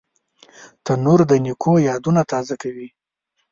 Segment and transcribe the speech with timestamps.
[0.85, 2.87] تنور د نیکو یادونه تازه کوي